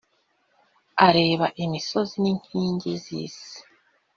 [1.07, 3.57] areba imisozi n’inkingi z’isi,